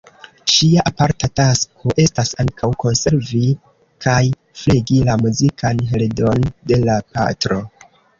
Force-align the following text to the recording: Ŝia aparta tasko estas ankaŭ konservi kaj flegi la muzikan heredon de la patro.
Ŝia 0.51 0.83
aparta 0.89 1.27
tasko 1.39 1.91
estas 2.03 2.31
ankaŭ 2.43 2.69
konservi 2.83 3.41
kaj 4.05 4.21
flegi 4.63 4.97
la 5.11 5.19
muzikan 5.25 5.83
heredon 5.91 6.49
de 6.73 6.81
la 6.89 6.97
patro. 7.19 7.61